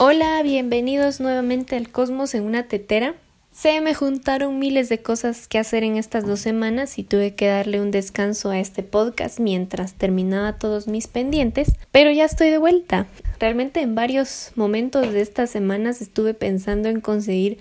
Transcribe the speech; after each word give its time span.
Hola, 0.00 0.42
bienvenidos 0.42 1.20
nuevamente 1.20 1.76
al 1.76 1.88
Cosmos 1.88 2.34
en 2.34 2.42
una 2.42 2.66
tetera. 2.66 3.14
Se 3.52 3.80
me 3.80 3.94
juntaron 3.94 4.58
miles 4.58 4.88
de 4.88 5.00
cosas 5.00 5.46
que 5.46 5.60
hacer 5.60 5.84
en 5.84 5.96
estas 5.96 6.26
dos 6.26 6.40
semanas 6.40 6.98
y 6.98 7.04
tuve 7.04 7.36
que 7.36 7.46
darle 7.46 7.80
un 7.80 7.92
descanso 7.92 8.50
a 8.50 8.58
este 8.58 8.82
podcast 8.82 9.38
mientras 9.38 9.94
terminaba 9.94 10.58
todos 10.58 10.88
mis 10.88 11.06
pendientes, 11.06 11.74
pero 11.92 12.10
ya 12.10 12.24
estoy 12.24 12.50
de 12.50 12.58
vuelta. 12.58 13.06
Realmente 13.38 13.82
en 13.82 13.94
varios 13.94 14.50
momentos 14.56 15.12
de 15.12 15.20
estas 15.20 15.50
semanas 15.50 16.00
estuve 16.02 16.34
pensando 16.34 16.88
en 16.88 17.00
conseguir 17.00 17.58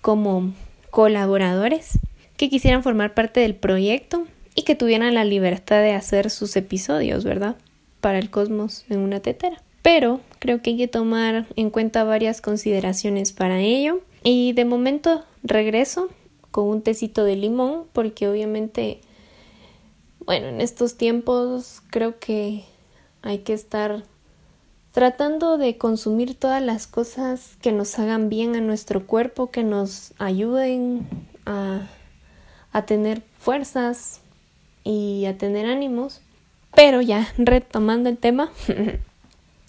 como 0.00 0.54
colaboradores 0.90 1.98
que 2.36 2.50
quisieran 2.50 2.84
formar 2.84 3.14
parte 3.14 3.40
del 3.40 3.56
proyecto 3.56 4.28
y 4.54 4.62
que 4.62 4.76
tuvieran 4.76 5.12
la 5.12 5.24
libertad 5.24 5.82
de 5.82 5.94
hacer 5.94 6.30
sus 6.30 6.54
episodios, 6.54 7.24
¿verdad? 7.24 7.56
Para 8.00 8.20
el 8.20 8.30
cosmos 8.30 8.84
en 8.88 9.00
una 9.00 9.18
tetera. 9.18 9.60
Pero 9.90 10.20
creo 10.38 10.60
que 10.60 10.68
hay 10.68 10.76
que 10.76 10.86
tomar 10.86 11.46
en 11.56 11.70
cuenta 11.70 12.04
varias 12.04 12.42
consideraciones 12.42 13.32
para 13.32 13.60
ello 13.60 14.02
y 14.22 14.52
de 14.52 14.66
momento 14.66 15.24
regreso 15.42 16.10
con 16.50 16.66
un 16.68 16.82
tecito 16.82 17.24
de 17.24 17.36
limón 17.36 17.86
porque 17.94 18.28
obviamente, 18.28 19.00
bueno, 20.26 20.48
en 20.48 20.60
estos 20.60 20.98
tiempos 20.98 21.80
creo 21.88 22.18
que 22.18 22.64
hay 23.22 23.38
que 23.38 23.54
estar 23.54 24.04
tratando 24.92 25.56
de 25.56 25.78
consumir 25.78 26.34
todas 26.34 26.60
las 26.60 26.86
cosas 26.86 27.56
que 27.62 27.72
nos 27.72 27.98
hagan 27.98 28.28
bien 28.28 28.56
a 28.56 28.60
nuestro 28.60 29.06
cuerpo, 29.06 29.50
que 29.50 29.64
nos 29.64 30.12
ayuden 30.18 31.08
a, 31.46 31.88
a 32.72 32.84
tener 32.84 33.22
fuerzas 33.38 34.20
y 34.84 35.24
a 35.24 35.38
tener 35.38 35.64
ánimos. 35.64 36.20
Pero 36.74 37.00
ya, 37.00 37.32
retomando 37.38 38.10
el 38.10 38.18
tema, 38.18 38.52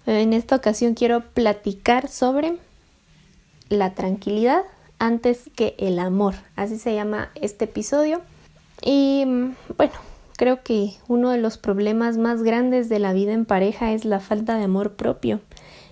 en 0.06 0.34
esta 0.34 0.56
ocasión 0.56 0.94
quiero 0.94 1.22
platicar 1.34 2.08
sobre 2.10 2.58
la 3.70 3.94
tranquilidad 3.94 4.64
antes 4.98 5.50
que 5.56 5.76
el 5.78 6.00
amor. 6.00 6.36
Así 6.56 6.78
se 6.78 6.94
llama 6.94 7.30
este 7.36 7.66
episodio. 7.66 8.22
Y 8.82 9.24
mm, 9.26 9.56
bueno, 9.78 9.94
creo 10.38 10.64
que 10.64 10.94
uno 11.08 11.30
de 11.32 11.38
los 11.38 11.58
problemas 11.58 12.18
más 12.18 12.44
grandes 12.44 12.90
de 12.90 13.00
la 13.00 13.14
vida 13.14 13.34
en 13.34 13.46
pareja 13.46 13.94
es 13.94 14.06
la 14.06 14.20
falta 14.20 14.58
de 14.58 14.64
amor 14.64 14.94
propio 14.94 15.42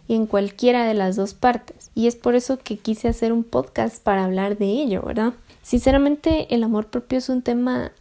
y 0.08 0.16
en 0.16 0.26
cualquiera 0.26 0.86
de 0.86 0.94
las 0.94 1.16
dos 1.16 1.34
partes. 1.34 1.92
Y 1.94 2.08
es 2.08 2.16
por 2.16 2.36
eso 2.36 2.58
que 2.58 2.78
quise 2.78 3.08
hacer 3.08 3.34
un 3.34 3.44
podcast 3.44 4.02
para 4.02 4.24
hablar 4.24 4.58
de 4.58 4.68
ello, 4.68 5.02
¿verdad? 5.04 5.34
Sinceramente, 5.62 6.54
el 6.54 6.64
amor 6.64 6.88
propio 6.88 7.18
es 7.18 7.30
un 7.30 7.42
tema 7.42 7.92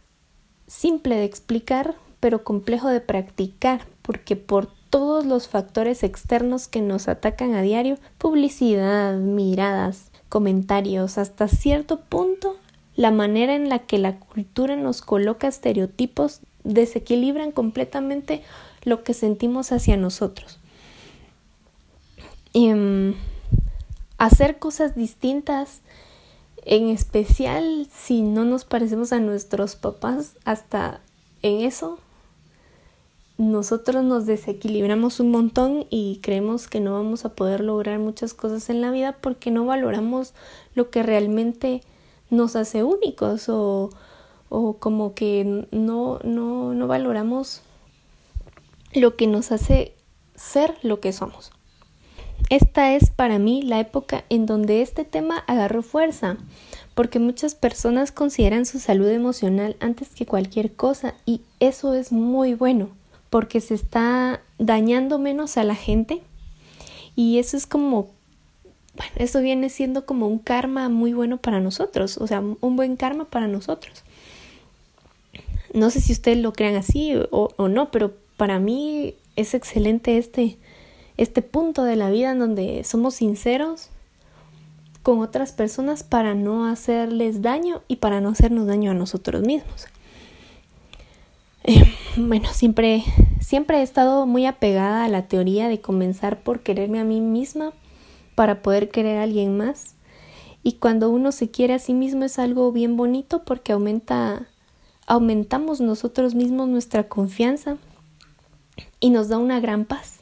simple 0.67 1.15
de 1.15 1.25
explicar, 1.25 1.95
pero 2.19 2.43
complejo 2.43 2.89
de 2.89 3.01
practicar, 3.01 3.85
porque 4.01 4.35
por 4.37 4.69
todos 4.89 5.25
los 5.25 5.47
factores 5.47 6.03
externos 6.03 6.67
que 6.67 6.81
nos 6.81 7.07
atacan 7.07 7.53
a 7.53 7.61
diario, 7.61 7.97
publicidad, 8.17 9.15
miradas, 9.17 10.11
comentarios, 10.29 11.17
hasta 11.17 11.47
cierto 11.47 12.01
punto, 12.01 12.57
la 12.95 13.11
manera 13.11 13.55
en 13.55 13.69
la 13.69 13.79
que 13.79 13.97
la 13.97 14.19
cultura 14.19 14.75
nos 14.75 15.01
coloca 15.01 15.47
estereotipos 15.47 16.41
desequilibran 16.63 17.51
completamente 17.51 18.43
lo 18.83 19.03
que 19.03 19.13
sentimos 19.13 19.71
hacia 19.71 19.97
nosotros. 19.97 20.59
Em, 22.53 23.15
hacer 24.17 24.57
cosas 24.57 24.95
distintas, 24.95 25.81
en 26.65 26.89
especial 26.89 27.87
si 27.93 28.21
no 28.21 28.45
nos 28.45 28.65
parecemos 28.65 29.13
a 29.13 29.19
nuestros 29.19 29.75
papás, 29.75 30.33
hasta 30.43 31.01
en 31.43 31.61
eso 31.61 31.99
nosotros 33.37 34.03
nos 34.03 34.25
desequilibramos 34.25 35.19
un 35.19 35.29
montón 35.29 35.85
y 35.91 36.19
creemos 36.23 36.67
que 36.67 36.79
no 36.79 36.93
vamos 36.93 37.23
a 37.23 37.35
poder 37.35 37.61
lograr 37.61 37.99
muchas 37.99 38.33
cosas 38.33 38.69
en 38.69 38.81
la 38.81 38.89
vida 38.89 39.17
porque 39.21 39.51
no 39.51 39.65
valoramos 39.65 40.33
lo 40.73 40.89
que 40.89 41.03
realmente 41.03 41.81
nos 42.31 42.55
hace 42.55 42.83
únicos 42.83 43.47
o, 43.47 43.91
o 44.49 44.77
como 44.77 45.13
que 45.13 45.67
no, 45.71 46.19
no, 46.23 46.73
no 46.73 46.87
valoramos 46.87 47.61
lo 48.93 49.15
que 49.15 49.27
nos 49.27 49.51
hace 49.51 49.93
ser 50.35 50.75
lo 50.81 50.99
que 50.99 51.13
somos. 51.13 51.51
Esta 52.49 52.95
es 52.95 53.11
para 53.11 53.37
mí 53.37 53.61
la 53.61 53.79
época 53.79 54.23
en 54.29 54.47
donde 54.47 54.81
este 54.81 55.05
tema 55.05 55.43
agarró 55.47 55.83
fuerza, 55.83 56.37
porque 56.95 57.19
muchas 57.19 57.53
personas 57.53 58.11
consideran 58.11 58.65
su 58.65 58.79
salud 58.79 59.09
emocional 59.09 59.75
antes 59.79 60.09
que 60.15 60.25
cualquier 60.25 60.73
cosa 60.73 61.13
y 61.25 61.41
eso 61.59 61.93
es 61.93 62.11
muy 62.11 62.55
bueno 62.55 62.96
porque 63.29 63.61
se 63.61 63.73
está 63.73 64.41
dañando 64.57 65.19
menos 65.19 65.57
a 65.57 65.63
la 65.63 65.75
gente 65.75 66.21
y 67.15 67.39
eso 67.39 67.57
es 67.57 67.65
como, 67.65 68.09
bueno, 68.95 69.11
eso 69.15 69.41
viene 69.41 69.69
siendo 69.69 70.05
como 70.05 70.27
un 70.27 70.39
karma 70.39 70.89
muy 70.89 71.13
bueno 71.13 71.37
para 71.37 71.59
nosotros, 71.59 72.17
o 72.17 72.27
sea, 72.27 72.41
un 72.41 72.75
buen 72.75 72.95
karma 72.95 73.25
para 73.25 73.47
nosotros. 73.47 74.03
No 75.73 75.89
sé 75.89 75.99
si 75.99 76.13
ustedes 76.13 76.37
lo 76.37 76.53
crean 76.53 76.75
así 76.75 77.13
o, 77.31 77.49
o 77.55 77.67
no, 77.67 77.91
pero 77.91 78.13
para 78.37 78.59
mí 78.59 79.15
es 79.35 79.53
excelente 79.53 80.17
este, 80.17 80.57
este 81.17 81.41
punto 81.41 81.83
de 81.83 81.95
la 81.95 82.09
vida 82.09 82.31
en 82.31 82.39
donde 82.39 82.83
somos 82.83 83.15
sinceros 83.15 83.89
con 85.03 85.19
otras 85.19 85.53
personas 85.53 86.03
para 86.03 86.35
no 86.35 86.65
hacerles 86.67 87.41
daño 87.41 87.81
y 87.87 87.97
para 87.97 88.19
no 88.19 88.29
hacernos 88.29 88.67
daño 88.67 88.91
a 88.91 88.93
nosotros 88.93 89.41
mismos. 89.41 89.87
Bueno, 92.17 92.49
siempre, 92.51 93.03
siempre 93.39 93.77
he 93.79 93.83
estado 93.83 94.25
muy 94.25 94.45
apegada 94.45 95.05
a 95.05 95.09
la 95.09 95.27
teoría 95.27 95.67
de 95.67 95.81
comenzar 95.81 96.39
por 96.39 96.61
quererme 96.61 96.99
a 96.99 97.03
mí 97.03 97.21
misma 97.21 97.73
para 98.33 98.61
poder 98.61 98.89
querer 98.89 99.17
a 99.17 99.23
alguien 99.23 99.55
más. 99.55 99.95
Y 100.63 100.73
cuando 100.73 101.09
uno 101.09 101.31
se 101.31 101.51
quiere 101.51 101.75
a 101.75 101.79
sí 101.79 101.93
mismo 101.93 102.25
es 102.25 102.39
algo 102.39 102.71
bien 102.71 102.97
bonito 102.97 103.43
porque 103.43 103.71
aumenta, 103.71 104.47
aumentamos 105.05 105.79
nosotros 105.79 106.33
mismos 106.33 106.67
nuestra 106.67 107.07
confianza 107.07 107.77
y 108.99 109.11
nos 109.11 109.29
da 109.29 109.37
una 109.37 109.59
gran 109.59 109.85
paz. 109.85 110.21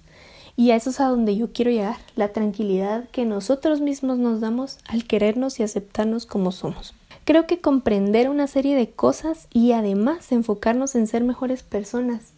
Y 0.58 0.72
a 0.72 0.76
eso 0.76 0.90
es 0.90 1.00
a 1.00 1.08
donde 1.08 1.36
yo 1.36 1.52
quiero 1.52 1.72
llegar, 1.72 1.98
la 2.16 2.34
tranquilidad 2.34 3.10
que 3.10 3.26
nosotros 3.26 3.82
mismos 3.82 4.18
nos 4.18 4.42
damos 4.42 4.80
al 4.88 5.06
querernos 5.06 5.60
y 5.60 5.64
aceptarnos 5.64 6.26
como 6.26 6.52
somos. 6.52 6.94
Creo 7.26 7.48
que 7.48 7.60
comprender 7.60 8.30
una 8.30 8.46
serie 8.46 8.76
de 8.76 8.92
cosas 8.92 9.48
y 9.52 9.72
además 9.72 10.32
enfocarnos 10.32 10.94
en 10.94 11.08
ser 11.08 11.24
mejores 11.24 11.64
personas 11.64 12.34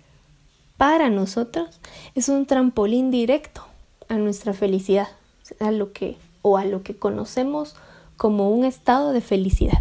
para 0.78 1.09
nosotros 1.09 1.81
es 2.16 2.30
un 2.30 2.46
trampolín 2.46 3.12
directo 3.12 3.66
a 4.08 4.16
nuestra 4.16 4.53
felicidad, 4.53 5.09
a 5.59 5.72
lo 5.72 5.92
que 5.92 6.18
o 6.42 6.58
a 6.58 6.64
lo 6.64 6.84
que 6.84 6.96
conocemos 6.96 7.76
como 8.16 8.50
un 8.50 8.64
estado 8.64 9.12
de 9.12 9.20
felicidad. 9.22 9.80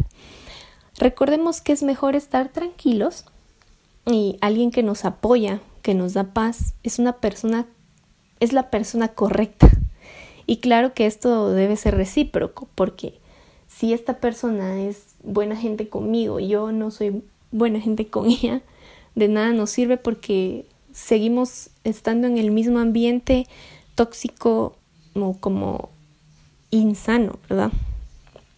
Recordemos 0.99 1.61
que 1.61 1.73
es 1.73 1.85
mejor 1.85 2.17
estar 2.17 2.49
tranquilos 2.49 3.27
y 4.07 4.39
alguien 4.41 4.73
que 4.73 4.83
nos 4.83 5.05
apoya, 5.05 5.61
que 5.83 5.95
nos 5.95 6.15
da 6.15 6.25
paz, 6.33 6.75
es 6.83 6.99
una 6.99 7.15
persona 7.15 7.67
es 8.41 8.53
la 8.53 8.71
persona 8.71 9.09
correcta. 9.09 9.71
Y 10.47 10.59
claro 10.59 10.95
que 10.95 11.07
esto 11.07 11.51
debe 11.51 11.77
ser 11.77 11.97
recíproco 11.97 12.69
porque 12.75 13.19
si 13.77 13.93
esta 13.93 14.21
persona 14.21 14.83
es 14.83 15.17
buena 15.23 15.55
gente 15.55 15.89
conmigo 15.89 16.41
y 16.41 16.49
yo 16.49 16.73
no 16.73 16.91
soy 16.91 17.23
buena 17.51 17.79
gente 17.79 18.07
con 18.07 18.27
ella, 18.31 18.63
de 19.15 19.29
nada 19.29 19.53
nos 19.53 19.71
sirve 19.71 19.99
porque 19.99 20.67
seguimos 20.93 21.71
estando 21.85 22.27
en 22.27 22.39
el 22.39 22.51
mismo 22.51 22.79
ambiente 22.79 23.47
tóxico 23.95 24.77
o 25.15 25.35
como 25.35 25.91
insano, 26.71 27.39
¿verdad? 27.49 27.71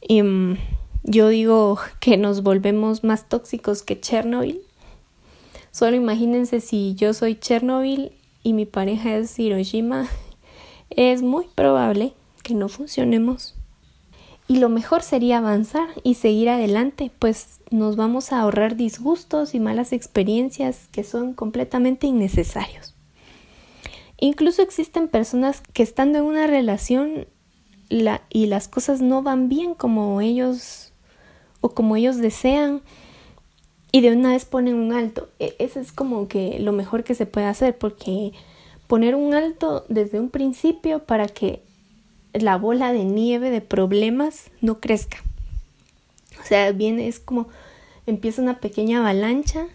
Y 0.00 0.22
mm, 0.22 0.56
yo 1.02 1.28
digo 1.28 1.78
que 2.00 2.16
nos 2.16 2.43
volvemos 2.43 3.02
más 3.02 3.28
tóxicos 3.28 3.82
que 3.82 4.00
Chernobyl. 4.00 4.60
Solo 5.72 5.96
imagínense 5.96 6.60
si 6.60 6.94
yo 6.94 7.12
soy 7.12 7.34
Chernobyl 7.34 8.12
y 8.44 8.52
mi 8.52 8.66
pareja 8.66 9.16
es 9.16 9.37
Hiroshima, 9.38 10.08
es 10.90 11.22
muy 11.22 11.46
probable 11.54 12.14
que 12.43 12.54
no 12.54 12.69
funcionemos 12.69 13.57
y 14.48 14.56
lo 14.56 14.70
mejor 14.70 15.02
sería 15.02 15.38
avanzar 15.38 15.88
y 16.02 16.14
seguir 16.14 16.48
adelante, 16.48 17.10
pues 17.18 17.60
nos 17.70 17.96
vamos 17.96 18.32
a 18.32 18.40
ahorrar 18.40 18.76
disgustos 18.76 19.54
y 19.54 19.60
malas 19.60 19.92
experiencias 19.92 20.88
que 20.90 21.04
son 21.04 21.34
completamente 21.34 22.06
innecesarios. 22.06 22.94
Incluso 24.16 24.62
existen 24.62 25.06
personas 25.06 25.60
que 25.74 25.82
estando 25.82 26.18
en 26.18 26.24
una 26.24 26.46
relación 26.46 27.26
la, 27.90 28.22
y 28.30 28.46
las 28.46 28.68
cosas 28.68 29.02
no 29.02 29.22
van 29.22 29.50
bien 29.50 29.74
como 29.74 30.20
ellos 30.22 30.92
o 31.60 31.68
como 31.70 31.96
ellos 31.96 32.16
desean 32.16 32.80
y 33.92 34.00
de 34.00 34.12
una 34.12 34.30
vez 34.30 34.46
ponen 34.46 34.76
un 34.76 34.94
alto. 34.94 35.28
E, 35.38 35.56
Eso 35.58 35.78
es 35.78 35.92
como 35.92 36.26
que 36.26 36.58
lo 36.58 36.72
mejor 36.72 37.04
que 37.04 37.14
se 37.14 37.26
puede 37.26 37.46
hacer 37.46 37.76
porque 37.76 38.32
poner 38.86 39.14
un 39.14 39.34
alto 39.34 39.84
desde 39.90 40.18
un 40.18 40.30
principio 40.30 41.00
para 41.00 41.26
que 41.26 41.68
la 42.32 42.56
bola 42.56 42.92
de 42.92 43.04
nieve 43.04 43.50
de 43.50 43.60
problemas 43.60 44.50
no 44.60 44.80
crezca. 44.80 45.19
O 46.40 46.44
sea, 46.44 46.72
viene, 46.72 47.08
es 47.08 47.19
como 47.20 47.48
empieza 48.06 48.42
una 48.42 48.60
pequeña 48.60 49.00
avalancha 49.00 49.66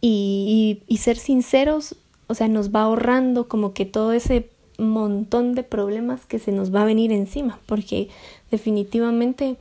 y, 0.00 0.82
y, 0.86 0.96
ser 0.98 1.16
sinceros, 1.16 1.96
o 2.26 2.34
sea, 2.34 2.48
nos 2.48 2.74
va 2.74 2.82
ahorrando 2.82 3.48
como 3.48 3.72
que 3.72 3.84
todo 3.84 4.12
ese 4.12 4.48
montón 4.78 5.54
de 5.54 5.62
problemas 5.62 6.26
que 6.26 6.38
se 6.38 6.52
nos 6.52 6.74
va 6.74 6.82
a 6.82 6.86
venir 6.86 7.12
encima, 7.12 7.60
porque 7.66 8.08
definitivamente 8.50 9.56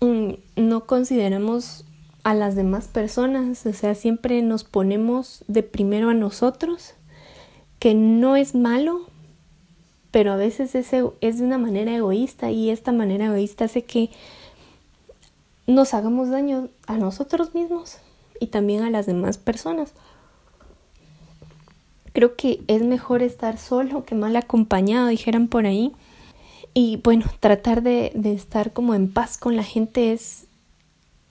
mm, 0.00 0.32
no 0.56 0.86
consideramos 0.86 1.84
a 2.22 2.34
las 2.34 2.54
demás 2.54 2.88
personas, 2.88 3.64
o 3.64 3.72
sea, 3.72 3.94
siempre 3.94 4.42
nos 4.42 4.64
ponemos 4.64 5.44
de 5.48 5.62
primero 5.62 6.10
a 6.10 6.14
nosotros, 6.14 6.94
que 7.78 7.94
no 7.94 8.36
es 8.36 8.54
malo, 8.54 9.06
pero 10.10 10.32
a 10.32 10.36
veces 10.36 10.74
es, 10.74 10.90
es 11.20 11.38
de 11.38 11.44
una 11.44 11.58
manera 11.58 11.94
egoísta 11.94 12.50
y 12.50 12.70
esta 12.70 12.92
manera 12.92 13.26
egoísta 13.26 13.66
hace 13.66 13.84
que 13.84 14.10
nos 15.66 15.94
hagamos 15.94 16.30
daño 16.30 16.68
a 16.86 16.96
nosotros 16.96 17.54
mismos 17.54 17.98
y 18.40 18.48
también 18.48 18.82
a 18.82 18.90
las 18.90 19.06
demás 19.06 19.38
personas. 19.38 19.92
Creo 22.12 22.34
que 22.34 22.60
es 22.66 22.82
mejor 22.82 23.22
estar 23.22 23.56
solo 23.56 24.04
que 24.04 24.16
mal 24.16 24.34
acompañado, 24.34 25.06
dijeran 25.08 25.46
por 25.46 25.66
ahí. 25.66 25.92
Y 26.74 26.96
bueno, 27.04 27.26
tratar 27.38 27.82
de, 27.82 28.10
de 28.14 28.32
estar 28.32 28.72
como 28.72 28.94
en 28.94 29.12
paz 29.12 29.38
con 29.38 29.54
la 29.54 29.62
gente 29.62 30.12
es, 30.12 30.46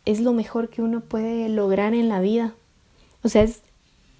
es 0.06 0.22
lo 0.22 0.32
mejor 0.32 0.70
que 0.70 0.82
uno 0.82 1.02
puede 1.02 1.50
lograr 1.50 1.94
en 1.94 2.08
la 2.08 2.22
vida. 2.22 2.54
O 3.24 3.30
sea, 3.30 3.44
es, 3.44 3.62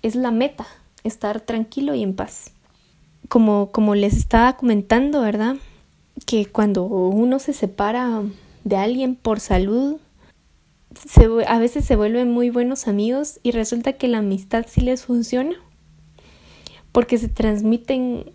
es 0.02 0.16
la 0.16 0.32
meta, 0.32 0.68
estar 1.04 1.40
tranquilo 1.40 1.96
y 1.96 2.04
en 2.04 2.16
paz. 2.16 2.52
Como, 3.30 3.72
como 3.72 3.96
les 3.96 4.18
estaba 4.18 4.58
comentando, 4.58 5.22
¿verdad? 5.22 5.56
Que 6.26 6.46
cuando 6.46 6.84
uno 6.84 7.40
se 7.40 7.54
separa 7.54 8.24
de 8.66 8.76
alguien 8.76 9.16
por 9.16 9.40
salud, 9.40 9.98
a 11.48 11.60
veces 11.60 11.86
se 11.86 11.96
vuelven 11.96 12.32
muy 12.32 12.50
buenos 12.50 12.88
amigos 12.88 13.40
y 13.44 13.52
resulta 13.52 13.94
que 13.94 14.08
la 14.08 14.18
amistad 14.18 14.66
sí 14.68 14.82
les 14.82 15.06
funciona 15.06 15.56
porque 16.92 17.18
se 17.18 17.28
transmiten 17.28 18.32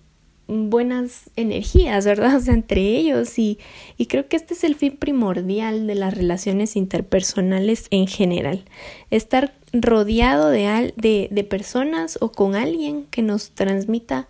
buenas 0.46 1.30
energías, 1.36 2.04
¿verdad? 2.04 2.36
O 2.38 2.40
sea, 2.40 2.54
entre 2.54 2.80
ellos 2.80 3.38
y, 3.38 3.58
y 3.96 4.06
creo 4.06 4.28
que 4.28 4.36
este 4.36 4.54
es 4.54 4.64
el 4.64 4.74
fin 4.74 4.96
primordial 4.96 5.86
de 5.86 5.94
las 5.94 6.14
relaciones 6.14 6.76
interpersonales 6.76 7.86
en 7.90 8.06
general, 8.06 8.64
estar 9.10 9.54
rodeado 9.72 10.50
de, 10.50 10.92
de, 10.96 11.28
de 11.30 11.44
personas 11.44 12.18
o 12.20 12.30
con 12.32 12.54
alguien 12.54 13.06
que 13.10 13.22
nos 13.22 13.50
transmita 13.50 14.28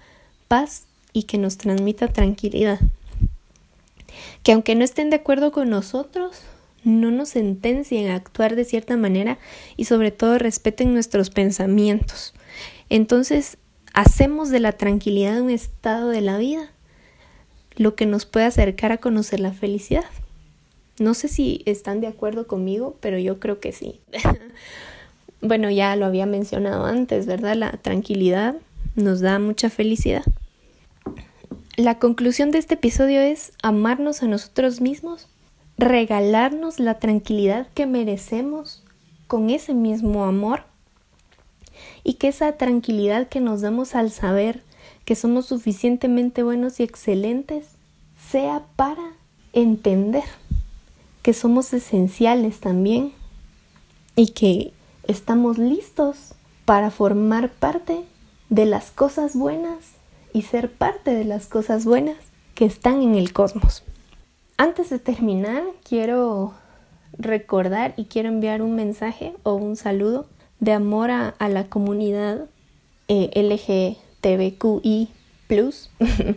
y 1.12 1.24
que 1.24 1.38
nos 1.38 1.56
transmita 1.56 2.08
tranquilidad. 2.08 2.80
Que 4.42 4.52
aunque 4.52 4.74
no 4.74 4.84
estén 4.84 5.10
de 5.10 5.16
acuerdo 5.16 5.52
con 5.52 5.70
nosotros, 5.70 6.42
no 6.84 7.10
nos 7.10 7.30
sentencien 7.30 8.10
a 8.10 8.16
actuar 8.16 8.54
de 8.56 8.64
cierta 8.64 8.96
manera 8.96 9.38
y 9.76 9.86
sobre 9.86 10.10
todo 10.10 10.38
respeten 10.38 10.92
nuestros 10.92 11.30
pensamientos. 11.30 12.34
Entonces, 12.90 13.56
hacemos 13.94 14.50
de 14.50 14.60
la 14.60 14.72
tranquilidad 14.72 15.40
un 15.40 15.50
estado 15.50 16.10
de 16.10 16.20
la 16.20 16.38
vida, 16.38 16.70
lo 17.76 17.94
que 17.96 18.06
nos 18.06 18.26
puede 18.26 18.46
acercar 18.46 18.92
a 18.92 18.98
conocer 18.98 19.40
la 19.40 19.52
felicidad. 19.52 20.04
No 20.98 21.14
sé 21.14 21.28
si 21.28 21.62
están 21.64 22.00
de 22.00 22.06
acuerdo 22.06 22.46
conmigo, 22.46 22.96
pero 23.00 23.18
yo 23.18 23.40
creo 23.40 23.58
que 23.58 23.72
sí. 23.72 24.00
bueno, 25.40 25.70
ya 25.70 25.96
lo 25.96 26.06
había 26.06 26.26
mencionado 26.26 26.84
antes, 26.84 27.26
¿verdad? 27.26 27.56
La 27.56 27.72
tranquilidad 27.72 28.56
nos 28.94 29.20
da 29.20 29.38
mucha 29.38 29.70
felicidad. 29.70 30.24
La 31.76 31.98
conclusión 31.98 32.52
de 32.52 32.58
este 32.58 32.74
episodio 32.74 33.20
es 33.20 33.52
amarnos 33.60 34.22
a 34.22 34.28
nosotros 34.28 34.80
mismos 34.80 35.26
regalarnos 35.76 36.78
la 36.78 37.00
tranquilidad 37.00 37.66
que 37.74 37.84
merecemos 37.84 38.84
con 39.26 39.50
ese 39.50 39.74
mismo 39.74 40.24
amor 40.24 40.62
y 42.04 42.14
que 42.14 42.28
esa 42.28 42.52
tranquilidad 42.52 43.28
que 43.28 43.40
nos 43.40 43.60
damos 43.60 43.96
al 43.96 44.12
saber 44.12 44.62
que 45.04 45.16
somos 45.16 45.46
suficientemente 45.46 46.44
buenos 46.44 46.78
y 46.78 46.84
excelentes 46.84 47.66
sea 48.30 48.62
para 48.76 49.02
entender 49.52 50.22
que 51.22 51.34
somos 51.34 51.72
esenciales 51.72 52.60
también 52.60 53.12
y 54.14 54.28
que 54.28 54.72
estamos 55.08 55.58
listos 55.58 56.34
para 56.66 56.92
formar 56.92 57.50
parte 57.50 58.04
de 58.48 58.64
las 58.64 58.92
cosas 58.92 59.34
buenas 59.34 59.93
y 60.34 60.42
ser 60.42 60.70
parte 60.70 61.14
de 61.14 61.24
las 61.24 61.46
cosas 61.46 61.86
buenas 61.86 62.18
que 62.54 62.66
están 62.66 63.00
en 63.00 63.14
el 63.14 63.32
cosmos. 63.32 63.84
Antes 64.58 64.90
de 64.90 64.98
terminar, 64.98 65.62
quiero 65.88 66.52
recordar 67.16 67.94
y 67.96 68.06
quiero 68.06 68.28
enviar 68.28 68.60
un 68.60 68.74
mensaje 68.74 69.32
o 69.44 69.54
un 69.54 69.76
saludo 69.76 70.26
de 70.60 70.72
amor 70.72 71.10
a, 71.10 71.34
la 71.48 71.68
comunidad 71.68 72.46
eh, 73.08 73.30
LGTBQI. 73.34 75.08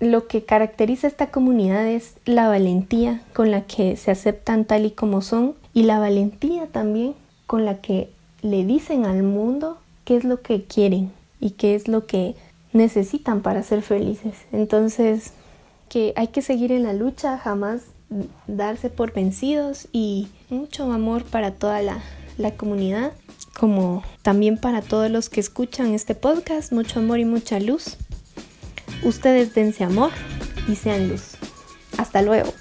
Lo 0.00 0.28
que 0.28 0.44
caracteriza 0.44 1.06
a 1.06 1.10
esta 1.10 1.30
comunidad 1.30 1.86
es 1.86 2.16
la 2.26 2.48
valentía 2.48 3.22
con 3.32 3.50
la 3.50 3.62
que 3.62 3.96
se 3.96 4.10
aceptan 4.10 4.66
tal 4.66 4.84
y 4.84 4.90
como 4.90 5.22
son 5.22 5.54
y 5.72 5.84
la 5.84 5.98
valentía 5.98 6.66
también 6.66 7.14
con 7.46 7.64
la 7.64 7.80
que 7.80 8.10
le 8.42 8.66
dicen 8.66 9.06
al 9.06 9.22
mundo 9.22 9.78
qué 10.04 10.16
es 10.16 10.24
lo 10.24 10.42
que 10.42 10.64
quieren 10.64 11.12
y 11.40 11.50
qué 11.50 11.74
es 11.74 11.88
lo 11.88 12.06
que 12.06 12.34
necesitan 12.72 13.40
para 13.40 13.62
ser 13.62 13.82
felices. 13.82 14.34
Entonces, 14.52 15.32
que 15.88 16.12
hay 16.16 16.28
que 16.28 16.42
seguir 16.42 16.72
en 16.72 16.82
la 16.82 16.92
lucha, 16.92 17.38
jamás 17.38 17.82
darse 18.46 18.90
por 18.90 19.12
vencidos 19.12 19.88
y 19.92 20.28
mucho 20.48 20.90
amor 20.92 21.24
para 21.24 21.52
toda 21.52 21.82
la, 21.82 22.00
la 22.38 22.52
comunidad, 22.52 23.12
como 23.58 24.02
también 24.22 24.58
para 24.58 24.82
todos 24.82 25.10
los 25.10 25.28
que 25.28 25.40
escuchan 25.40 25.94
este 25.94 26.14
podcast, 26.14 26.72
mucho 26.72 27.00
amor 27.00 27.18
y 27.18 27.24
mucha 27.24 27.58
luz. 27.60 27.96
Ustedes 29.02 29.54
dense 29.54 29.84
amor 29.84 30.10
y 30.68 30.76
sean 30.76 31.08
luz. 31.08 31.36
Hasta 31.98 32.22
luego. 32.22 32.52